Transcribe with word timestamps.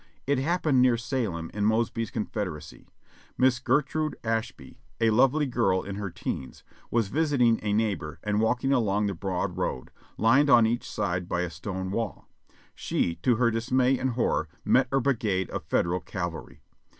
It 0.25 0.39
happened 0.39 0.81
near 0.81 0.97
Salem 0.97 1.51
in 1.53 1.67
Mosby's 1.67 2.09
Confederacy. 2.09 2.87
Miss 3.37 3.59
Gertrude 3.59 4.15
Ashby, 4.23 4.79
a 4.99 5.11
lovely 5.11 5.45
girl 5.45 5.83
in 5.83 5.93
her 5.97 6.09
teens, 6.09 6.63
was 6.89 7.09
visiting 7.09 7.59
a 7.61 7.71
neighbor, 7.71 8.17
and 8.23 8.41
walking 8.41 8.73
along 8.73 9.05
the 9.05 9.13
broad 9.13 9.57
road, 9.57 9.91
lined 10.17 10.49
on 10.49 10.65
each 10.65 10.89
side 10.89 11.29
by 11.29 11.41
a 11.41 11.51
stone 11.51 11.91
wall, 11.91 12.27
she, 12.73 13.13
to 13.17 13.35
her 13.35 13.51
dismay 13.51 13.95
and 13.99 14.09
horror, 14.13 14.49
met 14.65 14.87
a 14.91 14.99
brigade 14.99 15.51
of 15.51 15.65
Federal 15.65 15.99
cavalry. 15.99 16.61